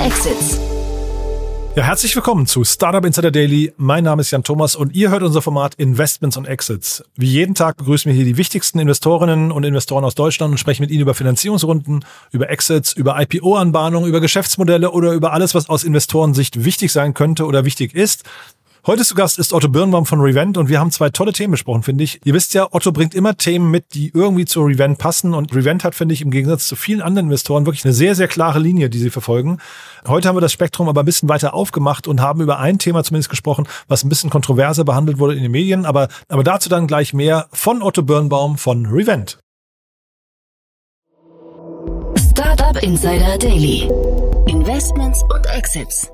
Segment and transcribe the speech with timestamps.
[0.00, 0.58] Exits.
[1.76, 3.74] Ja, herzlich willkommen zu Startup Insider Daily.
[3.76, 7.04] Mein Name ist Jan Thomas und ihr hört unser Format Investments und Exits.
[7.16, 10.82] Wie jeden Tag begrüßen wir hier die wichtigsten Investorinnen und Investoren aus Deutschland und sprechen
[10.82, 15.84] mit ihnen über Finanzierungsrunden, über Exits, über IPO-Anbahnung, über Geschäftsmodelle oder über alles, was aus
[15.84, 18.24] Investorensicht wichtig sein könnte oder wichtig ist.
[18.86, 21.82] Heute zu Gast ist Otto Birnbaum von Revent und wir haben zwei tolle Themen besprochen,
[21.82, 22.18] finde ich.
[22.24, 25.84] Ihr wisst ja, Otto bringt immer Themen mit, die irgendwie zu Revent passen und Revent
[25.84, 28.88] hat, finde ich, im Gegensatz zu vielen anderen Investoren wirklich eine sehr, sehr klare Linie,
[28.88, 29.58] die sie verfolgen.
[30.08, 33.04] Heute haben wir das Spektrum aber ein bisschen weiter aufgemacht und haben über ein Thema
[33.04, 36.86] zumindest gesprochen, was ein bisschen kontroverser behandelt wurde in den Medien, aber, aber dazu dann
[36.86, 39.38] gleich mehr von Otto Birnbaum von Revent.
[42.16, 43.90] Startup Insider Daily.
[44.46, 46.10] Investments und Exits.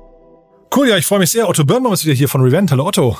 [0.75, 1.47] Cool, ja, ich freue mich sehr.
[1.47, 2.71] Otto Birnbaum ist wieder hier von Revent.
[2.71, 3.17] Hallo Otto.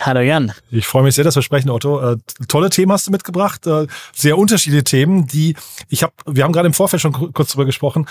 [0.00, 0.52] Hallo Jan.
[0.70, 2.00] Ich freue mich sehr, dass wir sprechen, Otto.
[2.00, 2.16] Äh,
[2.48, 5.56] tolle Themen hast du mitgebracht, äh, sehr unterschiedliche Themen, die
[5.88, 6.12] ich habe.
[6.26, 8.06] Wir haben gerade im Vorfeld schon kurz drüber gesprochen.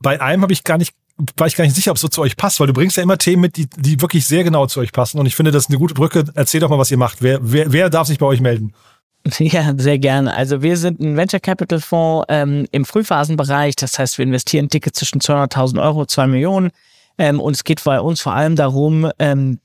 [0.00, 0.94] Bei einem habe ich gar nicht
[1.36, 3.02] war ich gar nicht sicher, ob es so zu euch passt, weil du bringst ja
[3.02, 5.18] immer Themen mit, die, die wirklich sehr genau zu euch passen.
[5.20, 6.24] Und ich finde, das ist eine gute Brücke.
[6.34, 7.22] Erzähl doch mal, was ihr macht.
[7.22, 8.72] Wer, wer, wer darf sich bei euch melden?
[9.38, 10.34] Ja, sehr gerne.
[10.34, 13.74] Also wir sind ein Venture Capital Fonds ähm, im Frühphasenbereich.
[13.76, 16.70] Das heißt, wir investieren Tickets zwischen 200.000 Euro, 2 Millionen.
[17.18, 19.60] Ähm, und es geht bei uns vor allem darum, ähm,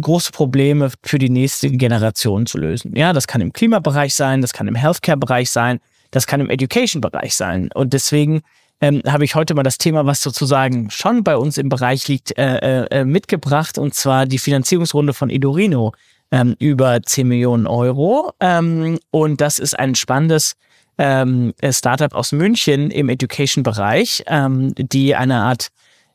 [0.00, 2.96] große Probleme für die nächste Generation zu lösen.
[2.96, 7.34] Ja, das kann im Klimabereich sein, das kann im Healthcare-Bereich sein, das kann im Education-Bereich
[7.34, 7.70] sein.
[7.74, 8.42] Und deswegen
[8.80, 12.36] ähm, habe ich heute mal das Thema, was sozusagen schon bei uns im Bereich liegt,
[12.38, 15.92] äh, äh, mitgebracht, und zwar die Finanzierungsrunde von Idorino
[16.30, 18.32] ähm, über 10 Millionen Euro.
[18.40, 20.54] Ähm, und das ist ein spannendes
[20.98, 25.68] ähm, Startup aus München im Education-Bereich, ähm, die eine Art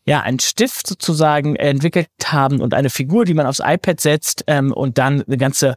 [0.10, 4.74] ja, einen Stift sozusagen entwickelt haben und eine Figur, die man aufs iPad setzt ähm,
[4.74, 5.76] und dann eine ganze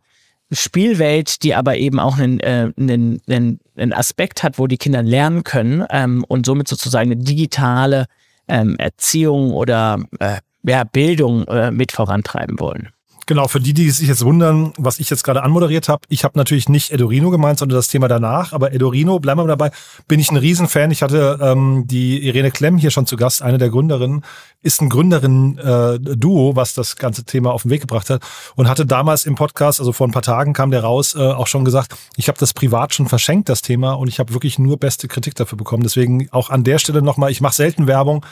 [0.50, 5.02] Spielwelt, die aber eben auch einen, äh, einen, einen, einen Aspekt hat, wo die Kinder
[5.02, 8.06] lernen können ähm, und somit sozusagen eine digitale
[8.48, 12.88] ähm, Erziehung oder äh, ja, Bildung äh, mit vorantreiben wollen.
[13.26, 16.36] Genau, für die, die sich jetzt wundern, was ich jetzt gerade anmoderiert habe, ich habe
[16.36, 18.52] natürlich nicht Edorino gemeint, sondern das Thema danach.
[18.52, 19.70] Aber Edorino, bleiben wir mal dabei,
[20.08, 20.90] bin ich ein Riesenfan.
[20.90, 24.24] Ich hatte ähm, die Irene Klemm hier schon zu Gast, eine der Gründerinnen,
[24.62, 28.22] ist ein Gründerin-Duo, äh, was das ganze Thema auf den Weg gebracht hat.
[28.56, 31.46] Und hatte damals im Podcast, also vor ein paar Tagen kam der raus, äh, auch
[31.46, 34.78] schon gesagt, ich habe das privat schon verschenkt, das Thema, und ich habe wirklich nur
[34.78, 35.84] beste Kritik dafür bekommen.
[35.84, 38.24] Deswegen auch an der Stelle nochmal, ich mache selten Werbung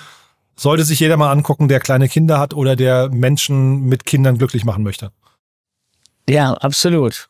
[0.61, 4.65] sollte sich jeder mal angucken, der kleine Kinder hat oder der Menschen mit Kindern glücklich
[4.65, 5.11] machen möchte.
[6.29, 7.29] Ja, absolut.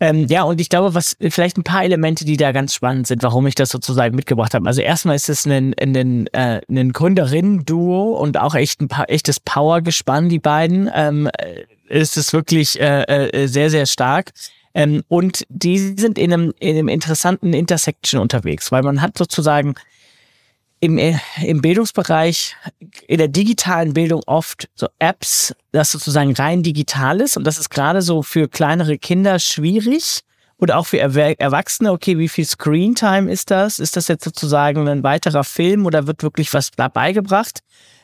[0.00, 3.22] Ähm, ja, und ich glaube, was vielleicht ein paar Elemente, die da ganz spannend sind,
[3.22, 4.66] warum ich das sozusagen mitgebracht habe.
[4.66, 9.40] Also erstmal ist es ein, ein, äh, ein Gründerinnen-Duo und auch echt ein paar, echtes
[9.40, 10.88] Power-Gespann, die beiden.
[10.94, 11.28] Ähm,
[11.88, 14.30] ist es wirklich äh, äh, sehr, sehr stark.
[14.72, 19.74] Ähm, und die sind in einem, in einem interessanten Intersection unterwegs, weil man hat sozusagen
[20.80, 22.56] im, äh, im Bildungsbereich,
[23.06, 27.36] in der digitalen Bildung oft so Apps, das sozusagen rein digital ist.
[27.36, 30.20] Und das ist gerade so für kleinere Kinder schwierig
[30.58, 31.92] oder auch für Erwachsene.
[31.92, 33.78] Okay, wie viel Screentime ist das?
[33.78, 37.60] Ist das jetzt sozusagen ein weiterer Film oder wird wirklich was dabei gebracht?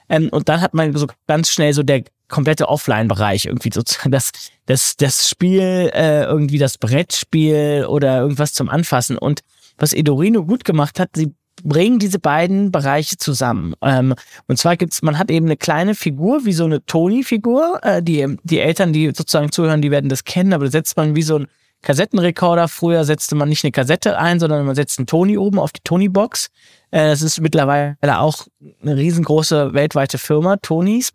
[0.09, 4.31] Ähm, und dann hat man so ganz schnell so der komplette Offline-Bereich irgendwie sozusagen das,
[4.67, 9.19] das, das Spiel, äh, irgendwie das Brettspiel oder irgendwas zum Anfassen.
[9.19, 9.41] Und
[9.79, 13.75] was Edorino gut gemacht hat, sie bringen diese beiden Bereiche zusammen.
[13.83, 14.15] Ähm,
[14.49, 17.81] und zwar gibt's, man hat eben eine kleine Figur, wie so eine Tony-Figur.
[17.83, 21.15] Äh, die, die Eltern, die sozusagen zuhören, die werden das kennen, aber da setzt man
[21.15, 21.47] wie so ein
[21.83, 22.69] Kassettenrekorder.
[22.69, 25.83] Früher setzte man nicht eine Kassette ein, sondern man setzt einen Tony oben auf die
[25.85, 26.49] Tony-Box.
[26.91, 28.47] Äh, das ist mittlerweile auch
[28.83, 31.13] eine riesengroße weltweite Firma, Tonys.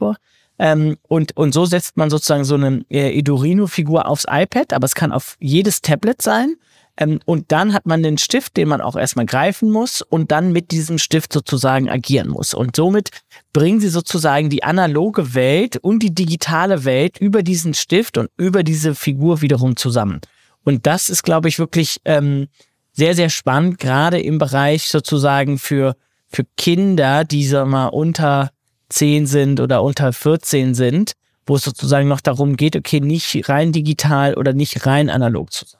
[0.57, 4.95] Ähm, und, und so setzt man sozusagen so eine äh, Idorino-Figur aufs iPad, aber es
[4.95, 6.55] kann auf jedes Tablet sein.
[6.99, 10.51] Ähm, und dann hat man den Stift, den man auch erstmal greifen muss und dann
[10.51, 12.53] mit diesem Stift sozusagen agieren muss.
[12.53, 13.09] Und somit
[13.53, 18.63] bringen sie sozusagen die analoge Welt und die digitale Welt über diesen Stift und über
[18.63, 20.19] diese Figur wiederum zusammen.
[20.65, 22.47] Und das ist, glaube ich, wirklich ähm,
[22.91, 25.95] sehr, sehr spannend, gerade im Bereich sozusagen für,
[26.27, 28.51] für Kinder, die sagen mal unter
[28.89, 31.13] 10 sind oder unter 14 sind,
[31.45, 35.65] wo es sozusagen noch darum geht, okay, nicht rein digital oder nicht rein analog zu
[35.65, 35.78] sein.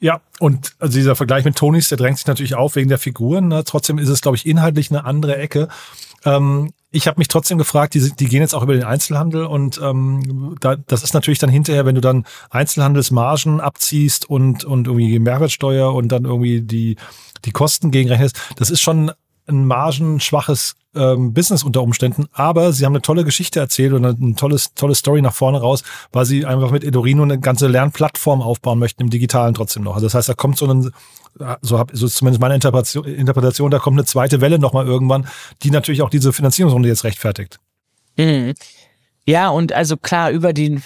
[0.00, 3.48] Ja, und also dieser Vergleich mit Tonys, der drängt sich natürlich auf wegen der Figuren.
[3.48, 3.64] Ne?
[3.64, 5.68] Trotzdem ist es, glaube ich, inhaltlich eine andere Ecke.
[6.24, 9.78] Ähm, ich habe mich trotzdem gefragt, die, die gehen jetzt auch über den Einzelhandel und
[9.82, 15.18] ähm, da, das ist natürlich dann hinterher, wenn du dann Einzelhandelsmargen abziehst und, und irgendwie
[15.18, 16.96] Mehrwertsteuer und dann irgendwie die,
[17.44, 19.12] die Kosten gegenrechnest, das ist schon
[19.48, 24.34] ein margenschwaches ähm, Business unter Umständen, aber sie haben eine tolle Geschichte erzählt und eine,
[24.34, 28.78] tolles, tolle Story nach vorne raus, weil sie einfach mit Edorino eine ganze Lernplattform aufbauen
[28.78, 29.94] möchten im Digitalen trotzdem noch.
[29.94, 30.90] Also das heißt, da kommt so ein,
[31.62, 35.28] so habe so ist zumindest meine Interpretation, Interpretation, da kommt eine zweite Welle nochmal irgendwann,
[35.62, 37.58] die natürlich auch diese Finanzierungsrunde jetzt rechtfertigt.
[38.16, 38.54] Mhm.
[39.26, 40.82] Ja, und also klar, über den,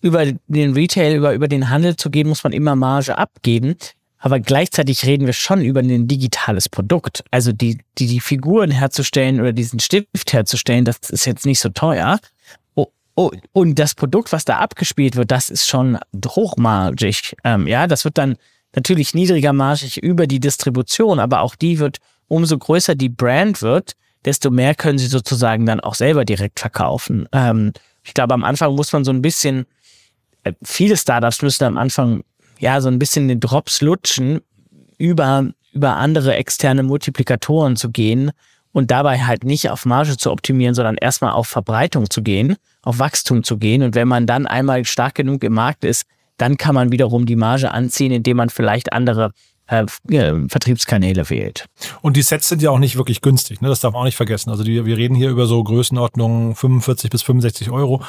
[0.00, 3.76] über den Retail, über, über den Handel zu gehen, muss man immer Marge abgeben.
[4.18, 7.22] Aber gleichzeitig reden wir schon über ein digitales Produkt.
[7.30, 11.68] Also die, die, die Figuren herzustellen oder diesen Stift herzustellen, das ist jetzt nicht so
[11.68, 12.18] teuer.
[12.74, 17.36] Oh, oh, und das Produkt, was da abgespielt wird, das ist schon hochmargig.
[17.44, 18.36] Ähm, ja, das wird dann
[18.74, 23.94] natürlich niedriger margig über die Distribution, aber auch die wird, umso größer die Brand wird,
[24.24, 27.28] desto mehr können sie sozusagen dann auch selber direkt verkaufen.
[27.32, 27.72] Ähm,
[28.02, 29.66] ich glaube, am Anfang muss man so ein bisschen,
[30.42, 32.24] äh, viele Startups müssen am Anfang
[32.58, 34.40] ja, so ein bisschen den Drops lutschen,
[34.98, 38.32] über, über andere externe Multiplikatoren zu gehen
[38.72, 42.98] und dabei halt nicht auf Marge zu optimieren, sondern erstmal auf Verbreitung zu gehen, auf
[42.98, 43.82] Wachstum zu gehen.
[43.82, 46.04] Und wenn man dann einmal stark genug im Markt ist,
[46.36, 49.32] dann kann man wiederum die Marge anziehen, indem man vielleicht andere
[49.68, 51.66] Vertriebskanäle wählt.
[52.00, 53.68] Und die Sets sind ja auch nicht wirklich günstig, ne?
[53.68, 54.50] das darf man auch nicht vergessen.
[54.50, 58.02] Also die, wir reden hier über so Größenordnungen 45 bis 65 Euro.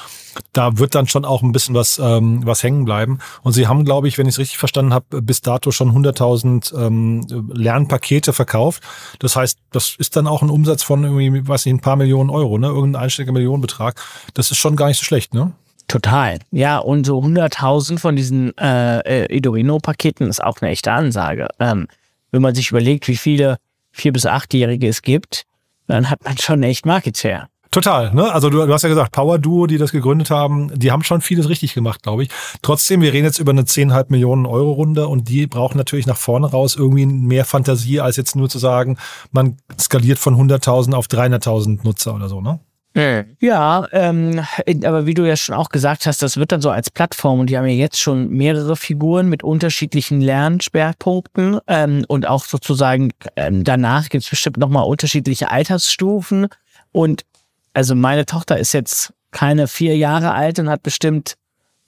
[0.54, 3.20] Da wird dann schon auch ein bisschen was, ähm, was hängen bleiben.
[3.44, 6.78] Und sie haben, glaube ich, wenn ich es richtig verstanden habe, bis dato schon 100.000
[6.78, 8.82] ähm, Lernpakete verkauft.
[9.20, 12.30] Das heißt, das ist dann auch ein Umsatz von irgendwie, weiß nicht, ein paar Millionen
[12.30, 12.68] Euro, ne?
[12.68, 14.02] irgendein einstelliger Millionenbetrag.
[14.34, 15.52] Das ist schon gar nicht so schlecht, ne?
[15.90, 16.38] Total.
[16.52, 21.48] Ja, und so 100.000 von diesen äh, äh, Edorino-Paketen ist auch eine echte Ansage.
[21.60, 21.88] Ähm,
[22.32, 23.58] wenn man sich überlegt, wie viele
[23.92, 25.46] vier- bis achtjährige es gibt,
[25.88, 27.48] dann hat man schon echt Market Share.
[27.72, 28.32] Total, ne?
[28.32, 31.22] Also du, du hast ja gesagt, Power Duo, die das gegründet haben, die haben schon
[31.22, 32.30] vieles richtig gemacht, glaube ich.
[32.62, 36.18] Trotzdem, wir reden jetzt über eine 10,5 Millionen Euro Runde und die brauchen natürlich nach
[36.18, 38.98] vorne raus irgendwie mehr Fantasie, als jetzt nur zu sagen,
[39.32, 42.60] man skaliert von 100.000 auf 300.000 Nutzer oder so, ne?
[42.96, 43.38] Mhm.
[43.40, 44.42] Ja, ähm,
[44.84, 47.50] aber wie du ja schon auch gesagt hast, das wird dann so als Plattform und
[47.50, 53.64] die haben ja jetzt schon mehrere Figuren mit unterschiedlichen Lernschwerpunkten ähm, und auch sozusagen ähm,
[53.64, 56.48] danach gibt es bestimmt nochmal unterschiedliche Altersstufen
[56.92, 57.26] und
[57.74, 61.36] also meine Tochter ist jetzt keine vier Jahre alt und hat bestimmt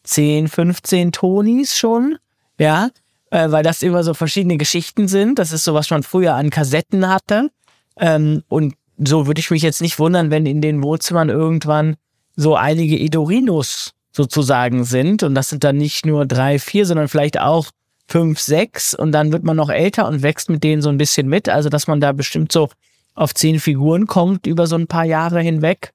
[0.03, 2.17] 10, 15 Tonis schon,
[2.59, 2.89] ja,
[3.31, 5.39] äh, weil das immer so verschiedene Geschichten sind.
[5.39, 7.49] Das ist so, was man früher an Kassetten hatte.
[7.97, 8.75] Ähm, und
[9.07, 11.95] so würde ich mich jetzt nicht wundern, wenn in den Wohnzimmern irgendwann
[12.35, 15.23] so einige Edorinos sozusagen sind.
[15.23, 17.67] Und das sind dann nicht nur drei, vier, sondern vielleicht auch
[18.07, 18.93] fünf, sechs.
[18.93, 21.49] Und dann wird man noch älter und wächst mit denen so ein bisschen mit.
[21.49, 22.69] Also, dass man da bestimmt so
[23.15, 25.93] auf zehn Figuren kommt über so ein paar Jahre hinweg.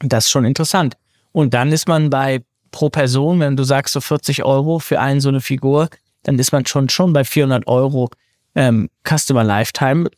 [0.00, 0.96] Das ist schon interessant.
[1.32, 5.20] Und dann ist man bei pro Person, wenn du sagst so 40 Euro für einen
[5.20, 5.88] so eine Figur,
[6.22, 8.10] dann ist man schon, schon bei 400 Euro
[8.54, 10.08] ähm, Customer Lifetime.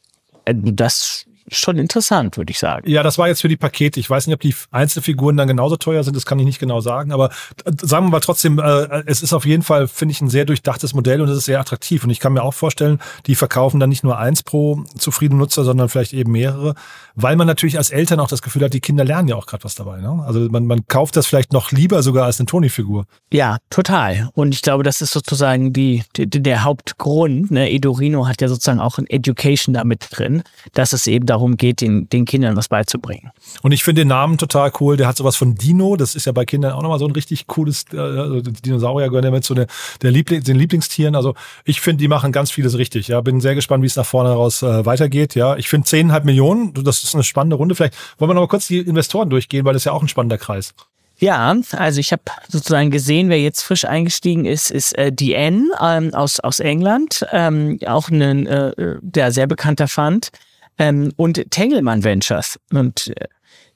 [0.45, 2.89] Äh, das schon interessant, würde ich sagen.
[2.89, 4.01] Ja, das war jetzt für die Pakete.
[4.01, 6.81] Ich weiß nicht, ob die Einzelfiguren dann genauso teuer sind, das kann ich nicht genau
[6.81, 7.31] sagen, aber
[7.65, 10.45] äh, sagen wir mal trotzdem, äh, es ist auf jeden Fall, finde ich, ein sehr
[10.45, 12.05] durchdachtes Modell und es ist sehr attraktiv.
[12.05, 15.65] Und ich kann mir auch vorstellen, die verkaufen dann nicht nur eins pro zufriedenen Nutzer,
[15.65, 16.75] sondern vielleicht eben mehrere,
[17.15, 19.65] weil man natürlich als Eltern auch das Gefühl hat, die Kinder lernen ja auch gerade
[19.65, 20.01] was dabei.
[20.01, 20.25] Ne?
[20.27, 23.07] Also man, man kauft das vielleicht noch lieber sogar als eine Tony-Figur.
[23.33, 24.31] Ja, total.
[24.35, 27.51] Und ich glaube, das ist sozusagen die, die der Hauptgrund.
[27.51, 27.71] Ne?
[27.71, 30.43] Edorino hat ja sozusagen auch ein Education damit drin,
[30.75, 33.31] dass es eben da darum geht, den, den Kindern was beizubringen.
[33.63, 34.97] Und ich finde den Namen total cool.
[34.97, 35.97] Der hat sowas von Dino.
[35.97, 39.25] Das ist ja bei Kindern auch nochmal so ein richtig cooles, äh, also Dinosaurier gehören
[39.25, 39.67] ja mit zu der,
[40.03, 41.15] der Liebling, den Lieblingstieren.
[41.15, 43.09] Also ich finde, die machen ganz vieles richtig.
[43.09, 45.35] Ja, bin sehr gespannt, wie es nach vorne raus äh, weitergeht.
[45.35, 47.75] Ja, ich finde 10,5 Millionen, das ist eine spannende Runde.
[47.75, 50.09] Vielleicht wollen wir noch mal kurz die Investoren durchgehen, weil das ist ja auch ein
[50.09, 50.75] spannender Kreis.
[51.19, 56.13] Ja, also ich habe sozusagen gesehen, wer jetzt frisch eingestiegen ist, ist äh, DN ähm,
[56.13, 60.31] aus, aus England, ähm, auch ein äh, der sehr bekannter Fund
[60.79, 62.59] ähm, und Tengelmann Ventures.
[62.73, 63.27] Und äh,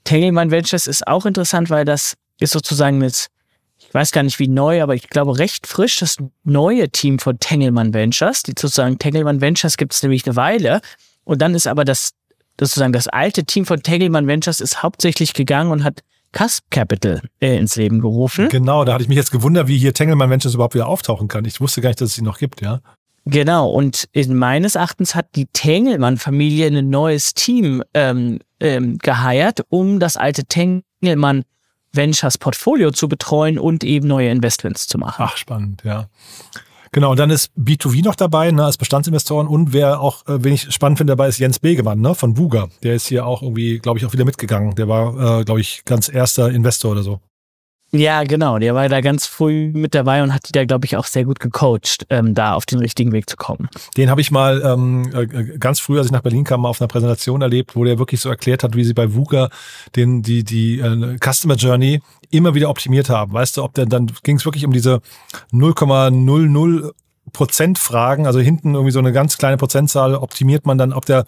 [0.04, 3.28] Tengelmann Ventures ist auch interessant, weil das ist sozusagen jetzt,
[3.78, 7.38] ich weiß gar nicht wie neu, aber ich glaube recht frisch, das neue Team von
[7.38, 8.42] Tengelmann Ventures.
[8.42, 10.80] Die sozusagen Tengelmann Ventures gibt es nämlich eine Weile.
[11.24, 12.12] Und dann ist aber das,
[12.56, 16.00] das sozusagen das alte Team von Tengelmann Ventures ist hauptsächlich gegangen und hat
[16.32, 18.48] Cusp Capital äh, ins Leben gerufen.
[18.48, 21.44] Genau, da hatte ich mich jetzt gewundert, wie hier Tengelmann Ventures überhaupt wieder auftauchen kann.
[21.44, 22.80] Ich wusste gar nicht, dass es sie noch gibt, ja.
[23.26, 30.00] Genau, und in meines Erachtens hat die Tengelmann-Familie ein neues Team ähm, ähm, geheiert, um
[30.00, 31.44] das alte Tengelmann
[31.92, 35.24] Ventures Portfolio zu betreuen und eben neue Investments zu machen.
[35.26, 36.08] Ach, spannend, ja.
[36.92, 40.72] Genau, dann ist B2V noch dabei, ne, als Bestandsinvestoren und wer auch, äh, wen ich
[40.72, 42.68] spannend finde dabei, ist Jens Begemann, ne, von Buga.
[42.82, 44.74] Der ist hier auch irgendwie, glaube ich, auch wieder mitgegangen.
[44.74, 47.20] Der war, äh, glaube ich, ganz erster Investor oder so.
[47.92, 48.58] Ja, genau.
[48.58, 51.24] Der war da ganz früh mit dabei und hat die da, glaube ich, auch sehr
[51.24, 53.68] gut gecoacht, ähm, da auf den richtigen Weg zu kommen.
[53.96, 56.80] Den habe ich mal ähm, äh, ganz früh, als ich nach Berlin kam, mal auf
[56.80, 59.50] einer Präsentation erlebt, wo der wirklich so erklärt hat, wie sie bei VUCA
[59.96, 63.32] den, die, die äh, Customer Journey immer wieder optimiert haben.
[63.32, 65.00] Weißt du, ob der, dann ging es wirklich um diese
[65.52, 66.92] 0,00
[67.32, 71.24] Prozent fragen, also hinten irgendwie so eine ganz kleine Prozentzahl optimiert man dann, ob der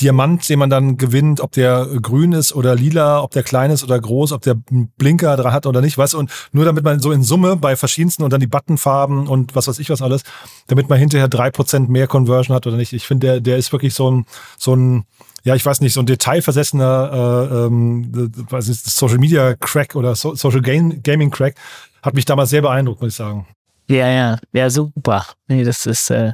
[0.00, 3.84] Diamant, den man dann gewinnt, ob der grün ist oder lila, ob der klein ist
[3.84, 4.56] oder groß, ob der
[4.98, 7.76] Blinker dran hat oder nicht, weißt du, und nur damit man so in Summe bei
[7.76, 10.22] verschiedensten und dann die Buttonfarben und was weiß ich was alles,
[10.66, 12.92] damit man hinterher drei Prozent mehr Conversion hat oder nicht.
[12.92, 14.26] Ich finde, der, der ist wirklich so ein,
[14.58, 15.04] so ein,
[15.44, 20.14] ja, ich weiß nicht, so ein detailversessener äh, ähm, ist das, Social Media Crack oder
[20.14, 21.54] so Social Gaming Crack
[22.02, 23.46] hat mich damals sehr beeindruckt, muss ich sagen.
[23.88, 25.26] Ja, ja, ja, super.
[25.48, 26.32] Nee, das ist, äh,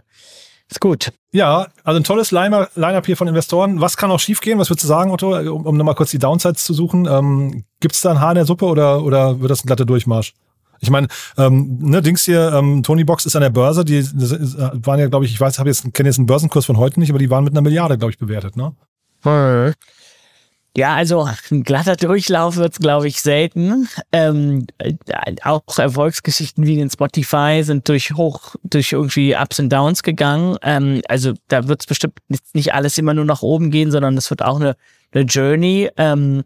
[0.68, 1.12] ist gut.
[1.32, 3.80] Ja, also ein tolles Line-Up hier von Investoren.
[3.80, 4.58] Was kann auch schiefgehen?
[4.58, 7.06] Was würdest du sagen, Otto, um, um nochmal kurz die Downsides zu suchen?
[7.06, 9.84] Ähm, Gibt es da ein Haar in der Suppe oder, oder wird das ein glatter
[9.84, 10.34] Durchmarsch?
[10.80, 14.32] Ich meine, ähm, ne, Dings hier, ähm, Tony Box ist an der Börse, die das
[14.32, 17.10] waren ja, glaube ich, ich weiß, habe jetzt kenne jetzt einen Börsenkurs von heute nicht,
[17.10, 18.74] aber die waren mit einer Milliarde, glaube ich, bewertet, ne?
[19.22, 19.74] Hm.
[20.76, 23.88] Ja, also ein glatter Durchlauf wird's glaube ich, selten.
[24.12, 24.66] Ähm,
[25.42, 30.56] auch Erfolgsgeschichten wie den Spotify sind durch hoch, durch irgendwie Ups und Downs gegangen.
[30.62, 32.14] Ähm, also da wird's bestimmt
[32.52, 34.76] nicht alles immer nur nach oben gehen, sondern es wird auch eine,
[35.12, 35.90] eine Journey.
[35.96, 36.44] Ähm,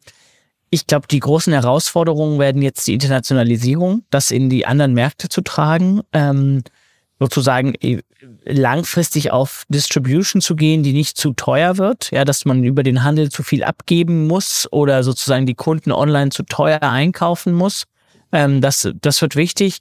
[0.71, 5.43] ich glaube, die großen Herausforderungen werden jetzt die Internationalisierung, das in die anderen Märkte zu
[5.43, 6.00] tragen.
[6.12, 6.62] Ähm,
[7.25, 8.02] sozusagen äh,
[8.45, 13.02] langfristig auf Distribution zu gehen, die nicht zu teuer wird, ja, dass man über den
[13.02, 17.85] Handel zu viel abgeben muss oder sozusagen die Kunden online zu teuer einkaufen muss.
[18.33, 19.78] Ähm, das, das wird wichtig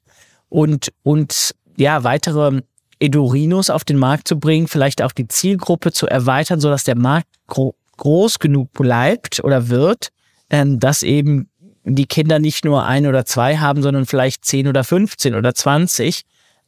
[0.47, 2.61] und und ja weitere
[2.99, 6.97] Edorinos auf den Markt zu bringen, vielleicht auch die Zielgruppe zu erweitern, so dass der
[6.97, 10.09] Markt gro groß genug bleibt oder wird,
[10.49, 11.49] ähm, dass eben
[11.83, 16.23] die Kinder nicht nur ein oder zwei haben, sondern vielleicht zehn oder 15 oder 20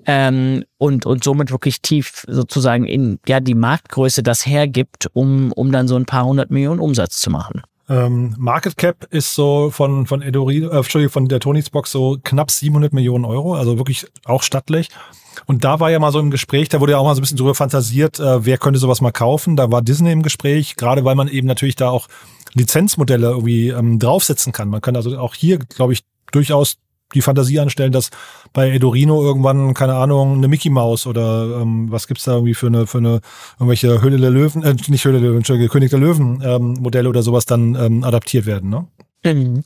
[0.06, 5.72] ähm, und, und somit wirklich tief sozusagen in ja die Marktgröße das hergibt, um, um
[5.72, 7.62] dann so ein paar hundert Millionen Umsatz zu machen.
[7.88, 12.18] Ähm, Market Cap ist so von von Edori, äh, Entschuldigung, von der Tonys Box so
[12.24, 14.90] knapp 700 Millionen Euro, also wirklich auch stattlich.
[15.46, 17.24] Und da war ja mal so im Gespräch, da wurde ja auch mal so ein
[17.24, 19.56] bisschen drüber fantasiert, äh, wer könnte sowas mal kaufen.
[19.56, 22.08] Da war Disney im Gespräch, gerade weil man eben natürlich da auch
[22.54, 24.70] Lizenzmodelle irgendwie ähm, draufsetzen kann.
[24.70, 26.78] Man kann also auch hier, glaube ich, durchaus
[27.14, 28.10] die Fantasie anstellen, dass
[28.54, 32.68] bei Edorino irgendwann, keine Ahnung, eine Mickey Maus oder ähm, was gibt's da irgendwie für
[32.68, 33.22] eine, für eine
[33.56, 37.10] irgendwelche Höhle der Löwen, äh, nicht Höhle der Löwen, Entschuldige, König der Löwen ähm, Modelle
[37.10, 38.88] oder sowas dann ähm, adaptiert werden, ne?
[39.24, 39.64] Mhm.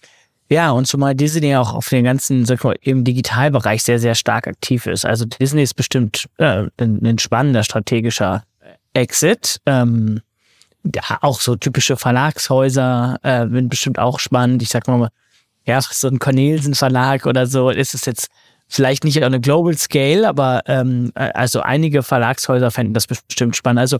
[0.51, 4.47] Ja, und zumal Disney auch auf den ganzen, sag mal, im Digitalbereich sehr, sehr stark
[4.47, 5.05] aktiv ist.
[5.05, 8.43] Also Disney ist bestimmt äh, ein, ein spannender strategischer
[8.93, 9.61] Exit.
[9.67, 10.21] Ähm,
[10.83, 14.63] ja, auch so typische Verlagshäuser äh, sind bestimmt auch spannend.
[14.63, 15.09] Ich sag mal,
[15.69, 18.29] ja, so ein Cornelsen Verlag oder so, ist es jetzt
[18.67, 23.55] vielleicht nicht auf eine Global Scale, aber ähm, äh, also einige Verlagshäuser fänden das bestimmt
[23.55, 23.79] spannend.
[23.79, 23.99] Also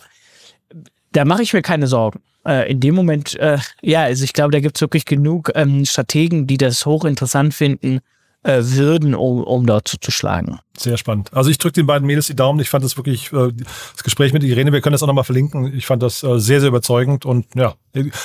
[1.11, 2.21] da mache ich mir keine Sorgen.
[2.45, 5.85] Äh, in dem Moment, äh, ja, also ich glaube, da gibt es wirklich genug ähm,
[5.85, 7.99] Strategen, die das hochinteressant finden,
[8.43, 10.59] äh, würden, um, um dort zuzuschlagen.
[10.77, 11.33] Sehr spannend.
[11.33, 12.59] Also ich drücke den beiden Mädels die Daumen.
[12.59, 13.51] Ich fand das wirklich, äh,
[13.93, 15.73] das Gespräch mit Irene, wir können das auch nochmal verlinken.
[15.75, 17.25] Ich fand das äh, sehr, sehr überzeugend.
[17.25, 17.75] Und ja,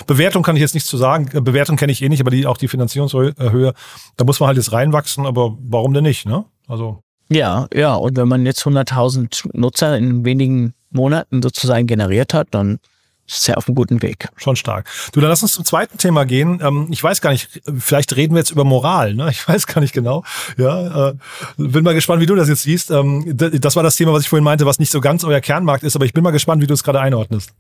[0.07, 1.29] Bewertung kann ich jetzt nichts zu sagen.
[1.33, 3.75] Äh, Bewertung kenne ich eh nicht, aber die, auch die Finanzierungshöhe,
[4.17, 6.45] da muss man halt jetzt reinwachsen, aber warum denn nicht, ne?
[6.69, 7.01] Also.
[7.29, 12.79] Ja, ja, und wenn man jetzt 100.000 Nutzer in wenigen Monaten sozusagen generiert hat, dann
[13.27, 14.29] ist ja auf einem guten Weg.
[14.37, 14.87] Schon stark.
[15.13, 16.61] Du, dann lass uns zum zweiten Thema gehen.
[16.63, 19.31] Ähm, ich weiß gar nicht, vielleicht reden wir jetzt über Moral, ne?
[19.31, 20.25] Ich weiß gar nicht genau.
[20.57, 21.15] Ja, äh,
[21.57, 22.91] bin mal gespannt, wie du das jetzt siehst.
[22.91, 25.85] Ähm, das war das Thema, was ich vorhin meinte, was nicht so ganz euer Kernmarkt
[25.85, 27.51] ist, aber ich bin mal gespannt, wie du es gerade einordnest.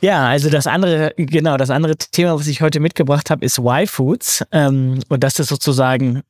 [0.00, 4.44] Ja, also das andere, genau, das andere Thema, was ich heute mitgebracht habe, ist Y-Foods.
[4.52, 6.22] Ähm, und das ist sozusagen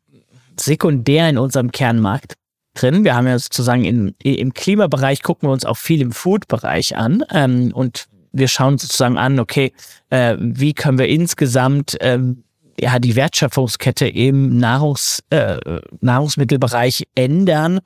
[0.58, 2.34] sekundär in unserem Kernmarkt
[2.74, 3.04] drin.
[3.04, 7.24] Wir haben ja sozusagen in, im Klimabereich gucken wir uns auch viel im Food-Bereich an.
[7.30, 9.72] Ähm, und wir schauen sozusagen an, okay,
[10.10, 12.44] äh, wie können wir insgesamt ähm,
[12.78, 15.56] ja die Wertschöpfungskette im Nahrungs, äh,
[16.00, 17.80] Nahrungsmittelbereich ändern.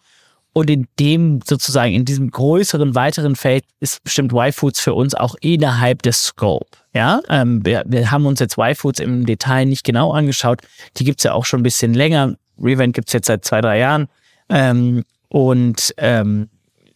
[0.55, 5.37] Und in dem sozusagen, in diesem größeren, weiteren Feld ist bestimmt Y-Foods für uns auch
[5.41, 6.67] innerhalb des Scope.
[6.95, 10.63] Ja, ähm, wir, wir haben uns jetzt Y-Foods im Detail nicht genau angeschaut.
[10.97, 12.35] Die gibt's ja auch schon ein bisschen länger.
[12.61, 14.09] Revent gibt's jetzt seit zwei, drei Jahren.
[14.49, 16.49] Ähm, und ähm,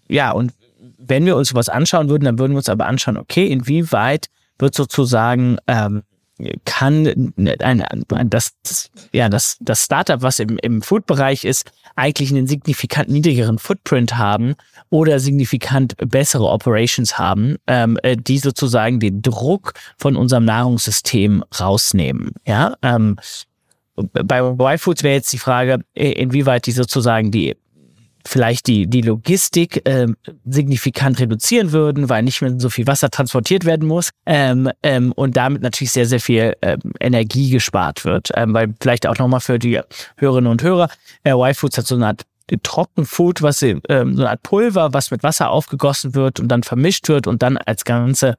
[0.09, 0.53] ja, und
[1.07, 4.29] wenn wir uns sowas anschauen würden, dann würden wir uns aber anschauen, okay, inwieweit
[4.59, 6.03] wird sozusagen ähm,
[6.65, 8.53] kann ein, ein, das,
[9.13, 14.55] ja, das, das Startup, was im, im Food-Bereich ist, eigentlich einen signifikant niedrigeren Footprint haben
[14.91, 22.33] oder signifikant bessere Operations haben, ähm, äh, die sozusagen den Druck von unserem Nahrungssystem rausnehmen.
[22.47, 23.17] Ja, ähm,
[23.95, 27.57] bei Y-Foods wäre jetzt die Frage, inwieweit die sozusagen die
[28.27, 30.07] vielleicht die, die Logistik äh,
[30.45, 35.37] signifikant reduzieren würden, weil nicht mehr so viel Wasser transportiert werden muss ähm, ähm, und
[35.37, 38.31] damit natürlich sehr, sehr viel ähm, Energie gespart wird.
[38.35, 39.81] Ähm, weil vielleicht auch nochmal für die
[40.17, 40.89] Hörerinnen und Hörer,
[41.25, 42.23] äh, Y-Foods hat so eine Art
[42.63, 47.09] Trockenfood, was ähm, so eine Art Pulver, was mit Wasser aufgegossen wird und dann vermischt
[47.09, 48.35] wird und dann als ganze,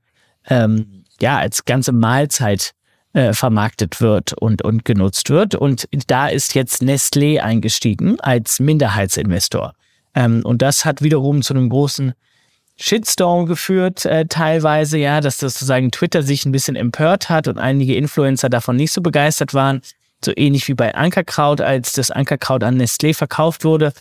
[0.48, 2.74] ähm, ja, als ganze Mahlzeit
[3.14, 5.56] äh, vermarktet wird und, und genutzt wird.
[5.56, 9.74] Und da ist jetzt Nestlé eingestiegen als Minderheitsinvestor.
[10.16, 12.14] Ähm, und das hat wiederum zu einem großen
[12.76, 17.96] Shitstorm geführt, äh, teilweise, ja, dass sozusagen Twitter sich ein bisschen empört hat und einige
[17.96, 19.82] Influencer davon nicht so begeistert waren.
[20.26, 23.94] So ähnlich wie bei Ankerkraut, als das Ankerkraut an Nestlé verkauft wurde.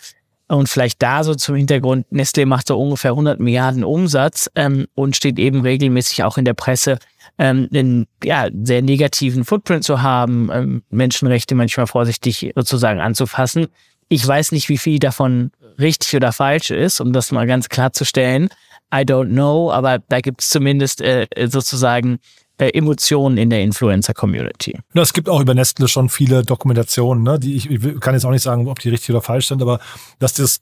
[0.48, 5.16] Und vielleicht da so zum Hintergrund, Nestlé macht so ungefähr 100 Milliarden Umsatz ähm, und
[5.16, 6.98] steht eben regelmäßig auch in der Presse
[7.38, 13.68] ähm, einen ja, sehr negativen Footprint zu haben, ähm, Menschenrechte manchmal vorsichtig sozusagen anzufassen.
[14.08, 18.48] Ich weiß nicht, wie viel davon richtig oder falsch ist, um das mal ganz klarzustellen.
[18.94, 22.18] I don't know, aber da gibt es zumindest äh, sozusagen
[22.58, 24.78] äh, Emotionen in der Influencer-Community.
[24.92, 28.30] Es gibt auch über Nestle schon viele Dokumentationen, ne, die ich, ich kann jetzt auch
[28.30, 29.80] nicht sagen, ob die richtig oder falsch sind, aber
[30.18, 30.60] dass das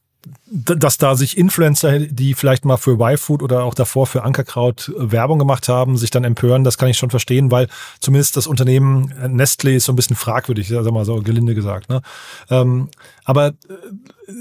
[0.50, 5.12] dass da sich Influencer, die vielleicht mal für Y-Food oder auch davor für Ankerkraut äh,
[5.12, 7.68] Werbung gemacht haben, sich dann empören, das kann ich schon verstehen, weil
[8.00, 11.88] zumindest das Unternehmen äh, Nestle ist so ein bisschen fragwürdig, sag mal so gelinde gesagt.
[11.88, 12.02] Ne?
[12.50, 12.90] Ähm,
[13.24, 13.52] aber äh,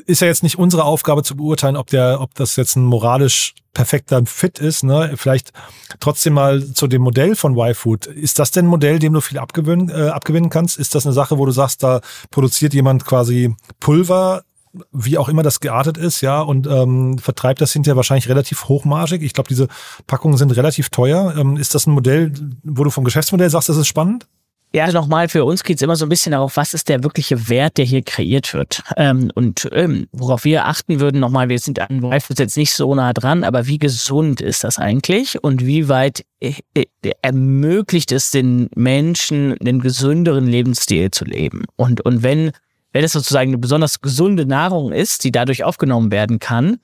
[0.06, 3.54] ist ja jetzt nicht unsere Aufgabe zu beurteilen, ob der, ob das jetzt ein moralisch
[3.74, 4.84] perfekter Fit ist.
[4.84, 5.14] Ne?
[5.16, 5.54] Vielleicht
[6.00, 8.08] trotzdem mal zu dem Modell von Y-Food.
[8.08, 10.78] Ist das denn ein Modell, dem du viel abgewinnen, äh, abgewinnen kannst?
[10.78, 14.44] Ist das eine Sache, wo du sagst, da produziert jemand quasi Pulver
[14.92, 19.24] wie auch immer das geartet ist, ja, und ähm, vertreibt das hinterher wahrscheinlich relativ hochmargig.
[19.24, 19.68] Ich glaube, diese
[20.08, 21.34] Packungen sind relativ teuer.
[21.38, 22.32] Ähm, ist das ein Modell,
[22.64, 24.28] wo du vom Geschäftsmodell sagst, das ist spannend?
[24.72, 27.50] Ja, nochmal, für uns geht es immer so ein bisschen darauf, was ist der wirkliche
[27.50, 28.84] Wert, der hier kreiert wird.
[28.98, 32.94] Ähm, und ähm, worauf wir achten würden, nochmal, wir sind an Wi-Fi jetzt nicht so
[32.94, 36.86] nah dran, aber wie gesund ist das eigentlich und wie weit äh, äh,
[37.24, 41.64] ermöglicht es den Menschen, einen gesünderen Lebensstil zu leben?
[41.76, 42.52] Und, und wenn
[42.92, 46.80] wenn es sozusagen eine besonders gesunde Nahrung ist, die dadurch aufgenommen werden kann,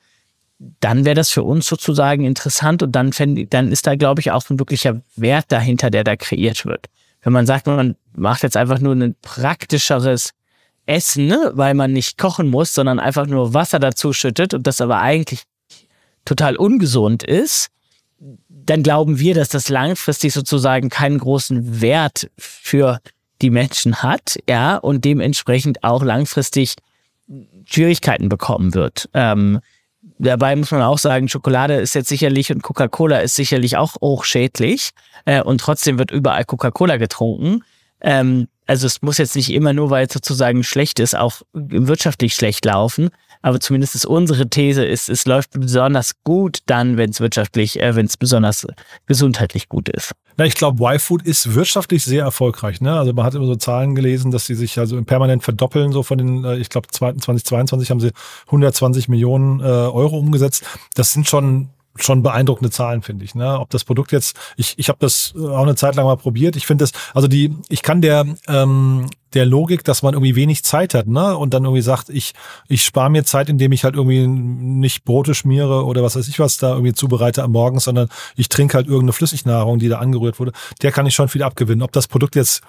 [0.79, 4.31] dann wäre das für uns sozusagen interessant und dann, fänd, dann ist da, glaube ich,
[4.31, 6.87] auch ein wirklicher Wert dahinter, der da kreiert wird.
[7.21, 10.31] Wenn man sagt, man macht jetzt einfach nur ein praktischeres
[10.85, 14.79] Essen, ne, weil man nicht kochen muss, sondern einfach nur Wasser dazu schüttet und das
[14.79, 15.43] aber eigentlich
[16.23, 17.69] total ungesund ist,
[18.47, 22.99] dann glauben wir, dass das langfristig sozusagen keinen großen Wert für
[23.45, 26.73] die Menschen hat, ja, und dementsprechend auch langfristig
[27.65, 29.07] Schwierigkeiten bekommen wird.
[29.13, 29.59] Ähm,
[30.17, 34.89] dabei muss man auch sagen, Schokolade ist jetzt sicherlich und Coca-Cola ist sicherlich auch hochschädlich
[35.25, 37.63] äh, und trotzdem wird überall Coca-Cola getrunken.
[38.01, 42.33] Ähm, also es muss jetzt nicht immer nur, weil es sozusagen schlecht ist, auch wirtschaftlich
[42.33, 43.09] schlecht laufen.
[43.45, 47.95] Aber zumindest ist unsere These, ist, es läuft besonders gut dann, wenn es wirtschaftlich, äh,
[47.95, 48.65] wenn es besonders
[49.05, 50.13] gesundheitlich gut ist.
[50.35, 52.81] Na, ich glaube, Y-Food ist wirtschaftlich sehr erfolgreich.
[52.81, 52.97] Ne?
[52.97, 55.91] Also man hat immer so Zahlen gelesen, dass sie sich also permanent verdoppeln.
[55.91, 58.09] So von den, äh, ich glaube, 2022 haben sie
[58.47, 60.65] 120 Millionen äh, Euro umgesetzt.
[60.95, 63.35] Das sind schon schon beeindruckende Zahlen, finde ich.
[63.35, 63.59] Ne?
[63.59, 66.55] Ob das Produkt jetzt, ich, ich habe das äh, auch eine Zeit lang mal probiert.
[66.55, 70.63] Ich finde das, also die, ich kann der, ähm, der Logik, dass man irgendwie wenig
[70.63, 71.37] Zeit hat, ne?
[71.37, 72.33] Und dann irgendwie sagt, ich,
[72.67, 76.39] ich spare mir Zeit, indem ich halt irgendwie nicht Brote schmiere oder was weiß ich
[76.39, 80.39] was da irgendwie zubereite am Morgen, sondern ich trinke halt irgendeine Flüssignahrung, die da angerührt
[80.39, 80.53] wurde.
[80.81, 81.81] Der kann ich schon viel abgewinnen.
[81.83, 82.61] Ob das Produkt jetzt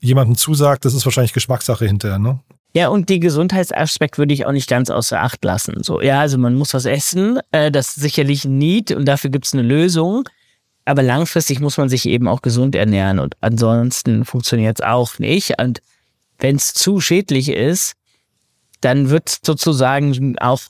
[0.00, 2.40] jemandem zusagt, das ist wahrscheinlich Geschmackssache hinterher, ne?
[2.72, 5.82] Ja, und die Gesundheitsaspekt würde ich auch nicht ganz außer Acht lassen.
[5.82, 9.46] So, ja, also man muss was essen, äh, das ist sicherlich ein und dafür gibt
[9.46, 10.28] es eine Lösung.
[10.84, 15.60] Aber langfristig muss man sich eben auch gesund ernähren und ansonsten funktioniert es auch nicht.
[15.60, 15.82] Und
[16.38, 17.94] wenn es zu schädlich ist,
[18.80, 20.60] dann wird sozusagen auch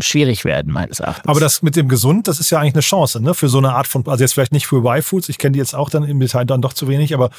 [0.00, 1.28] schwierig werden, meines Erachtens.
[1.28, 3.34] Aber das mit dem gesund, das ist ja eigentlich eine Chance, ne?
[3.34, 5.74] Für so eine Art von, also jetzt vielleicht nicht für Y-Foods, ich kenne die jetzt
[5.74, 7.30] auch dann im Detail dann doch zu wenig, aber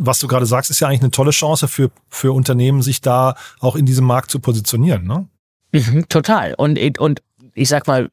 [0.00, 3.34] was du gerade sagst, ist ja eigentlich eine tolle Chance für, für Unternehmen, sich da
[3.60, 5.26] auch in diesem Markt zu positionieren, ne?
[5.72, 6.54] Mhm, total.
[6.54, 7.22] Und, und
[7.54, 8.10] ich sag mal,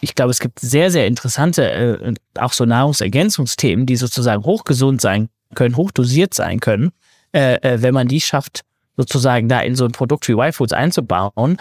[0.00, 5.28] ich glaube, es gibt sehr, sehr interessante, äh, auch so Nahrungsergänzungsthemen, die sozusagen hochgesund sein
[5.54, 6.92] können, hochdosiert sein können,
[7.32, 8.62] äh, äh, wenn man die schafft,
[8.96, 11.58] sozusagen da in so ein Produkt wie Y-Foods einzubauen.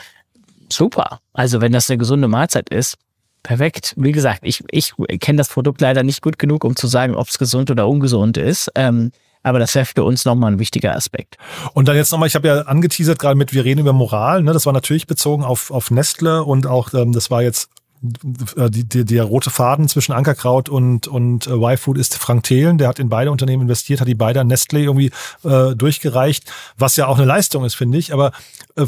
[0.71, 1.19] Super.
[1.33, 2.97] Also wenn das eine gesunde Mahlzeit ist,
[3.43, 3.93] perfekt.
[3.97, 7.27] Wie gesagt, ich, ich kenne das Produkt leider nicht gut genug, um zu sagen, ob
[7.27, 8.71] es gesund oder ungesund ist.
[8.75, 11.37] Ähm, aber das wäre für uns nochmal ein wichtiger Aspekt.
[11.73, 14.43] Und dann jetzt nochmal, ich habe ja angeteasert gerade mit, wir reden über Moral.
[14.43, 14.51] Ne?
[14.51, 17.69] Das war natürlich bezogen auf, auf Nestle und auch, ähm, das war jetzt
[18.01, 22.87] die, die, der rote Faden zwischen Ankerkraut und, und äh, Y-Food ist Frank Thelen, der
[22.87, 25.11] hat in beide Unternehmen investiert, hat die beide an Nestlé irgendwie
[25.43, 28.13] äh, durchgereicht, was ja auch eine Leistung ist, finde ich.
[28.13, 28.31] Aber
[28.77, 28.85] äh,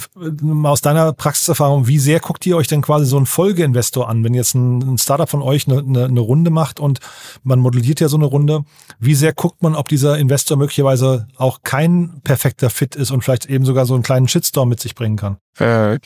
[0.63, 4.34] aus deiner Praxiserfahrung, wie sehr guckt ihr euch denn quasi so einen Folgeinvestor an, wenn
[4.34, 7.00] jetzt ein, ein Startup von euch eine, eine, eine Runde macht und
[7.43, 8.63] man modelliert ja so eine Runde,
[9.00, 13.47] wie sehr guckt man, ob dieser Investor möglicherweise auch kein perfekter Fit ist und vielleicht
[13.47, 15.38] eben sogar so einen kleinen Shitstorm mit sich bringen kann?
[15.60, 16.00] Äh,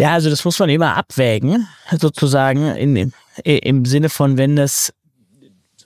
[0.00, 1.66] ja, also das muss man immer abwägen,
[1.98, 3.12] sozusagen in,
[3.44, 4.92] im Sinne von, wenn das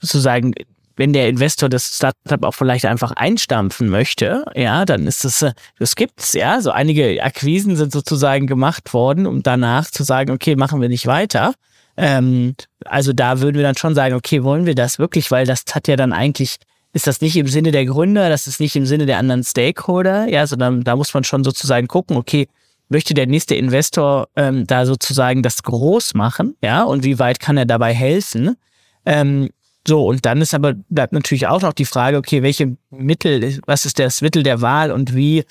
[0.00, 0.52] sozusagen,
[0.96, 5.46] wenn der Investor das Startup auch vielleicht einfach einstampfen möchte, ja, dann ist das,
[5.78, 6.60] das gibt's, ja.
[6.60, 11.06] So einige Akquisen sind sozusagen gemacht worden, um danach zu sagen, okay, machen wir nicht
[11.06, 11.54] weiter.
[11.96, 15.64] Ähm, also da würden wir dann schon sagen, okay, wollen wir das wirklich, weil das
[15.72, 16.56] hat ja dann eigentlich
[16.94, 20.28] ist das nicht im Sinne der Gründer, das ist nicht im Sinne der anderen Stakeholder,
[20.28, 22.48] ja, sondern da muss man schon sozusagen gucken, okay,
[22.92, 27.56] möchte der nächste Investor ähm, da sozusagen das groß machen, ja, und wie weit kann
[27.56, 28.56] er dabei helfen?
[29.04, 29.50] Ähm,
[29.86, 33.84] so, und dann ist aber bleibt natürlich auch noch die Frage, okay, welche Mittel, was
[33.84, 35.44] ist das Mittel der Wahl und wie,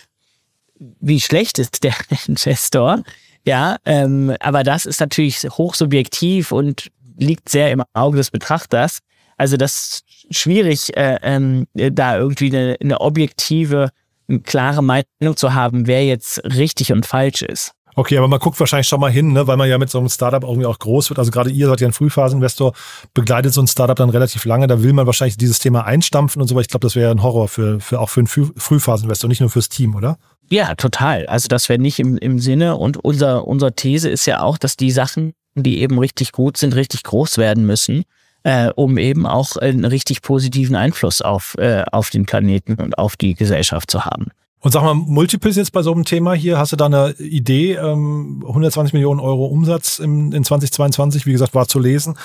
[0.79, 1.95] wie schlecht ist der
[2.27, 3.03] Investor?
[3.45, 8.99] Ja, ähm, aber das ist natürlich hochsubjektiv und liegt sehr im Auge des Betrachters.
[9.35, 13.89] Also das ist schwierig, äh, ähm, da irgendwie eine, eine objektive
[14.31, 17.73] eine klare Meinung zu haben, wer jetzt richtig und falsch ist.
[17.95, 20.07] Okay, aber man guckt wahrscheinlich schon mal hin, ne, weil man ja mit so einem
[20.07, 21.19] Startup irgendwie auch groß wird.
[21.19, 22.73] Also gerade ihr seid ja ein Frühphaseninvestor,
[23.13, 24.67] begleitet so ein Startup dann relativ lange.
[24.67, 27.21] Da will man wahrscheinlich dieses Thema einstampfen und so, aber ich glaube, das wäre ein
[27.21, 30.17] Horror für, für auch für einen Frühphaseninvestor, nicht nur fürs Team, oder?
[30.49, 31.25] Ja, total.
[31.27, 32.77] Also das wäre nicht im, im Sinne.
[32.77, 36.75] Und unser, unsere These ist ja auch, dass die Sachen, die eben richtig gut sind,
[36.75, 38.05] richtig groß werden müssen,
[38.43, 43.15] äh, um eben auch einen richtig positiven Einfluss auf, äh, auf den Planeten und auf
[43.15, 44.31] die Gesellschaft zu haben.
[44.61, 47.73] Und sag mal, Multiples jetzt bei so einem Thema hier, hast du da eine Idee?
[47.73, 52.15] Ähm, 120 Millionen Euro Umsatz im, in 2022, wie gesagt, war zu lesen.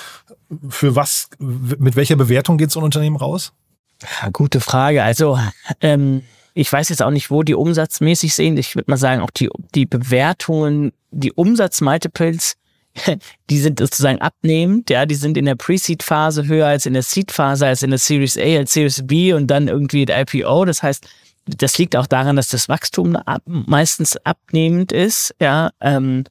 [0.69, 3.53] Für was, mit welcher Bewertung geht so ein Unternehmen raus?
[4.21, 5.03] Ja, gute Frage.
[5.03, 5.39] Also,
[5.81, 6.21] ähm,
[6.53, 8.55] ich weiß jetzt auch nicht, wo die umsatzmäßig sehen.
[8.57, 12.53] Ich würde mal sagen, auch die, die Bewertungen, die Umsatzmultiples,
[13.49, 17.67] die sind sozusagen abnehmend, ja, die sind in der Pre-Seed-Phase höher als in der Seed-Phase,
[17.67, 20.65] als in der Series A, als Series B und dann irgendwie der IPO.
[20.65, 21.07] Das heißt,
[21.45, 25.33] das liegt auch daran, dass das Wachstum ab, meistens abnehmend ist.
[25.39, 26.25] Ja, ähm,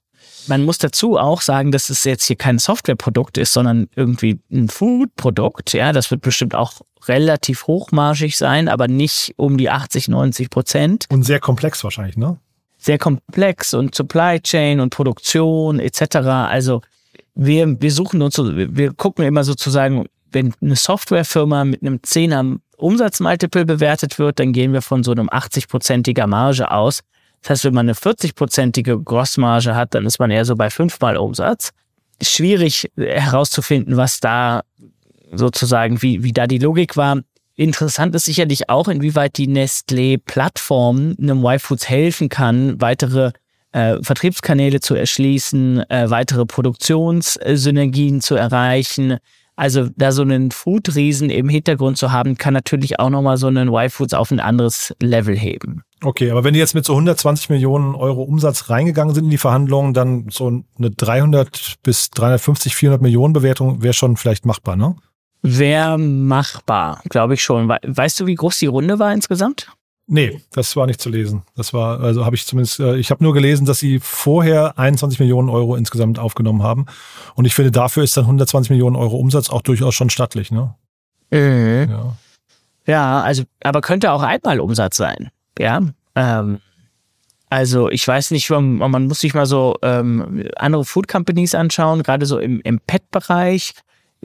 [0.47, 4.69] man muss dazu auch sagen, dass es jetzt hier kein Softwareprodukt ist, sondern irgendwie ein
[4.69, 5.73] Foodprodukt.
[5.73, 11.07] Ja, das wird bestimmt auch relativ hochmargig sein, aber nicht um die 80, 90 Prozent.
[11.11, 12.39] Und sehr komplex wahrscheinlich, ne?
[12.87, 16.19] Sehr komplex und Supply Chain und Produktion etc.
[16.19, 16.83] Also
[17.35, 23.65] wir, wir suchen uns, wir gucken immer sozusagen, wenn eine Softwarefirma mit einem 10er Umsatzmultiple
[23.65, 27.01] bewertet wird, dann gehen wir von so einem 80-prozentiger Marge aus.
[27.43, 31.17] Das heißt, wenn man eine 40-prozentige Grossmarge hat, dann ist man eher so bei fünfmal
[31.17, 31.71] Umsatz.
[32.23, 34.63] Schwierig herauszufinden, was da
[35.33, 37.21] sozusagen, wie, wie da die Logik war.
[37.57, 43.33] Interessant ist sicherlich auch, inwieweit die Nestlé-Plattform einem Y-Foods helfen kann, weitere
[43.73, 49.19] äh, Vertriebskanäle zu erschließen, äh, weitere Produktionssynergien zu erreichen,
[49.57, 53.69] also da so einen Food-Riesen im Hintergrund zu haben, kann natürlich auch nochmal so einen
[53.69, 55.83] Y-Foods auf ein anderes Level heben.
[56.05, 59.39] Okay, aber wenn die jetzt mit so 120 Millionen Euro Umsatz reingegangen sind in die
[59.39, 64.95] Verhandlungen, dann so eine 300 bis 350, 400 Millionen Bewertung wäre schon vielleicht machbar, ne?
[65.47, 67.69] Wäre machbar, glaube ich schon.
[67.69, 69.69] Weißt du, wie groß die Runde war insgesamt?
[70.09, 71.43] Nee, das war nicht zu lesen.
[71.57, 75.19] Das war, also habe ich zumindest, äh, ich habe nur gelesen, dass sie vorher 21
[75.19, 76.87] Millionen Euro insgesamt aufgenommen haben.
[77.35, 80.75] Und ich finde, dafür ist dann 120 Millionen Euro Umsatz auch durchaus schon stattlich, ne?
[81.31, 81.91] Mhm.
[81.91, 82.17] Ja.
[82.87, 85.31] ja, also, aber könnte auch einmal Umsatz sein.
[85.59, 85.83] Ja.
[86.15, 86.61] Ähm,
[87.51, 92.05] also ich weiß nicht, man, man muss sich mal so ähm, andere Food Companies anschauen,
[92.05, 93.75] gerade so im, im Pet-Bereich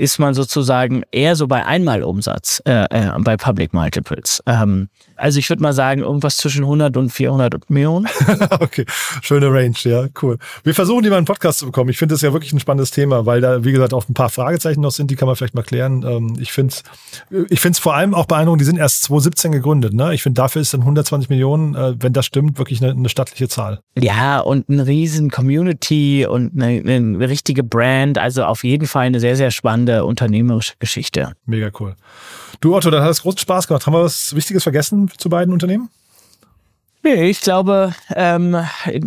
[0.02, 4.42] ist man sozusagen eher so bei Einmalumsatz äh, äh, bei Public Multiples.
[4.48, 8.08] Ähm, also ich würde mal sagen, irgendwas zwischen 100 und 400 Millionen.
[8.60, 8.86] okay,
[9.22, 10.40] schöne Range, ja, cool.
[10.64, 11.92] Wir versuchen, die mal einen Podcast zu bekommen.
[11.92, 14.32] Ich finde das ja wirklich ein spannendes Thema, weil da, wie gesagt, auch ein paar
[14.32, 16.04] Fragezeichen noch sind, die kann man vielleicht mal klären.
[16.04, 16.84] Ähm, ich finde es
[17.50, 19.94] ich find's vor allem auch beeindruckend, die sind erst 2017 gegründet.
[19.94, 20.16] Ne?
[20.16, 23.48] Ich finde, dafür ist dann 120 Millionen, äh, wenn das stimmt, wirklich eine, eine stattliche
[23.48, 23.82] Zahl.
[24.00, 28.18] Ja, und eine riesen Community und eine, eine richtige Brand.
[28.18, 31.34] Also auf jeden Fall eine sehr, sehr spannende unternehmerische Geschichte.
[31.46, 31.96] Mega cool.
[32.60, 33.86] Du Otto, dann hat es großen Spaß gemacht.
[33.86, 35.90] Haben wir was Wichtiges vergessen zu beiden Unternehmen?
[37.04, 38.58] Nee, ich glaube, ähm,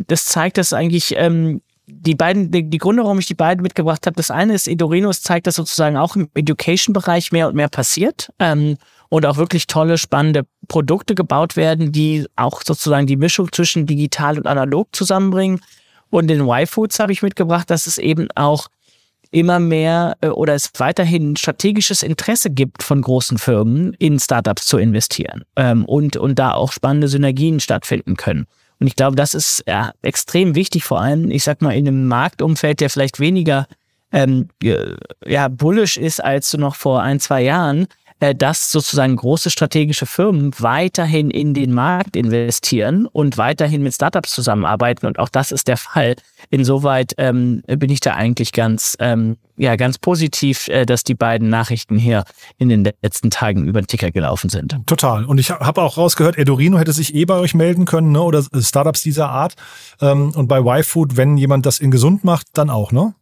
[0.09, 4.07] das zeigt das eigentlich, ähm, die beiden, die, die Gründe, warum ich die beiden mitgebracht
[4.07, 8.33] habe, das eine ist, Edorinos zeigt, dass sozusagen auch im Education-Bereich mehr und mehr passiert
[8.39, 8.77] ähm,
[9.11, 14.39] und auch wirklich tolle, spannende Produkte gebaut werden, die auch sozusagen die Mischung zwischen digital
[14.39, 15.61] und analog zusammenbringen.
[16.11, 18.69] Und den Y-Foods habe ich mitgebracht, dass es eben auch
[19.35, 24.79] immer mehr äh, oder es weiterhin strategisches Interesse gibt von großen Firmen in Startups zu
[24.79, 28.47] investieren ähm, und, und da auch spannende Synergien stattfinden können.
[28.79, 32.07] Und ich glaube, das ist ja, extrem wichtig, vor allem, ich sag mal, in einem
[32.07, 33.67] Marktumfeld, der vielleicht weniger
[34.13, 34.49] ähm,
[35.27, 37.89] ja, bullish ist als noch vor ein, zwei Jahren,
[38.21, 45.07] dass sozusagen große strategische Firmen weiterhin in den Markt investieren und weiterhin mit Startups zusammenarbeiten.
[45.07, 46.17] Und auch das ist der Fall.
[46.51, 51.51] Insoweit ähm, bin ich da eigentlich ganz, ähm, ja, ganz positiv, äh, dass die beiden
[51.51, 52.25] Nachrichten hier
[52.59, 54.79] in den letzten Tagen über den Ticker gelaufen sind.
[54.87, 55.25] Total.
[55.25, 58.23] Und ich habe auch rausgehört, Edorino hätte sich eh bei euch melden können, ne?
[58.23, 59.55] oder Startups dieser Art.
[60.01, 63.15] Ähm, und bei YFood, wenn jemand das in gesund macht, dann auch, ne?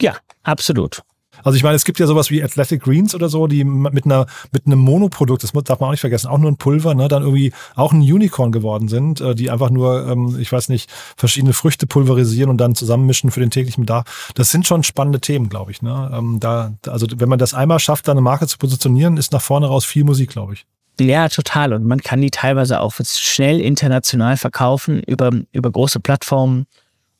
[0.00, 1.02] Ja, absolut.
[1.46, 4.26] Also ich meine, es gibt ja sowas wie Athletic Greens oder so, die mit einer
[4.50, 7.22] mit einem Monoprodukt, das darf man auch nicht vergessen, auch nur ein Pulver, ne, dann
[7.22, 11.52] irgendwie auch ein Unicorn geworden sind, äh, die einfach nur, ähm, ich weiß nicht, verschiedene
[11.52, 14.32] Früchte pulverisieren und dann zusammenmischen für den täglichen Bedarf.
[14.34, 15.82] Das sind schon spannende Themen, glaube ich.
[15.82, 16.10] Ne?
[16.12, 19.40] Ähm, da, also wenn man das einmal schafft, da eine Marke zu positionieren, ist nach
[19.40, 20.66] vorne raus viel Musik, glaube ich.
[20.98, 21.74] Ja, total.
[21.74, 26.66] Und man kann die teilweise auch schnell international verkaufen über, über große Plattformen.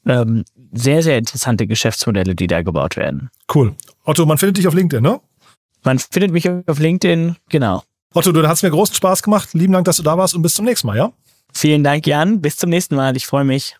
[0.04, 3.30] Ähm, sehr, sehr interessante Geschäftsmodelle, die da gebaut werden.
[3.52, 3.74] Cool.
[4.04, 5.20] Otto, man findet dich auf LinkedIn, ne?
[5.84, 7.82] Man findet mich auf LinkedIn, genau.
[8.14, 9.50] Otto, du hast mir großen Spaß gemacht.
[9.52, 11.12] Lieben Dank, dass du da warst und bis zum nächsten Mal, ja?
[11.52, 12.40] Vielen Dank, Jan.
[12.40, 13.16] Bis zum nächsten Mal.
[13.16, 13.76] Ich freue mich.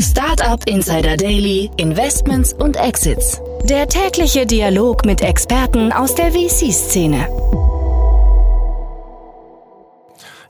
[0.00, 3.40] Startup Insider Daily, Investments und Exits.
[3.64, 7.28] Der tägliche Dialog mit Experten aus der VC-Szene.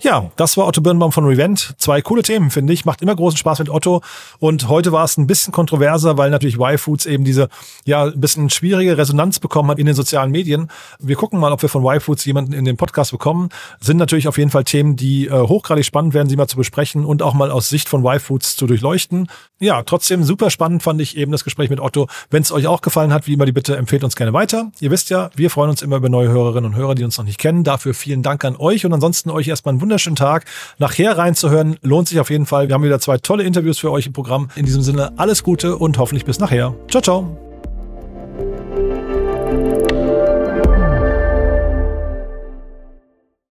[0.01, 1.75] Ja, das war Otto Birnbaum von Revent.
[1.79, 2.85] Zwei coole Themen, finde ich.
[2.85, 4.01] Macht immer großen Spaß mit Otto.
[4.39, 7.49] Und heute war es ein bisschen kontroverser, weil natürlich Y-Foods eben diese,
[7.85, 10.71] ja, ein bisschen schwierige Resonanz bekommen hat in den sozialen Medien.
[11.01, 13.49] Wir gucken mal, ob wir von Y-Foods jemanden in den Podcast bekommen.
[13.81, 17.05] Sind natürlich auf jeden Fall Themen, die äh, hochgradig spannend werden, sie mal zu besprechen
[17.05, 19.27] und auch mal aus Sicht von Y-Foods zu durchleuchten.
[19.59, 22.07] Ja, trotzdem super spannend fand ich eben das Gespräch mit Otto.
[22.31, 24.71] Wenn es euch auch gefallen hat, wie immer die Bitte, empfehlt uns gerne weiter.
[24.79, 27.25] Ihr wisst ja, wir freuen uns immer über neue Hörerinnen und Hörer, die uns noch
[27.25, 27.65] nicht kennen.
[27.65, 30.45] Dafür vielen Dank an euch und ansonsten euch erstmal einen wunderschönen Tag.
[30.77, 32.69] Nachher reinzuhören lohnt sich auf jeden Fall.
[32.69, 34.51] Wir haben wieder zwei tolle Interviews für euch im Programm.
[34.55, 36.75] In diesem Sinne alles Gute und hoffentlich bis nachher.
[36.91, 37.48] Ciao, ciao.